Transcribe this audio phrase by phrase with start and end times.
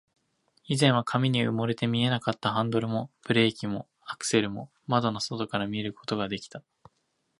[0.65, 6.63] 以前は紙に埋もれて見えなかったハンドルも、ブレーキも、アクセルも、窓の外から見ることができた